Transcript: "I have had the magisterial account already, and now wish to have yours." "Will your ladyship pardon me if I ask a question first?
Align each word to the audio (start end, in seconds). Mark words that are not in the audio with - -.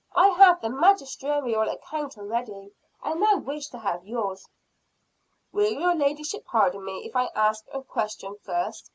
"I 0.15 0.29
have 0.29 0.37
had 0.37 0.61
the 0.61 0.69
magisterial 0.71 1.69
account 1.69 2.17
already, 2.17 2.73
and 3.03 3.19
now 3.19 3.37
wish 3.37 3.67
to 3.67 3.77
have 3.77 4.03
yours." 4.03 4.47
"Will 5.51 5.73
your 5.73 5.93
ladyship 5.93 6.43
pardon 6.43 6.83
me 6.83 7.05
if 7.05 7.15
I 7.15 7.27
ask 7.35 7.65
a 7.71 7.83
question 7.83 8.35
first? 8.41 8.89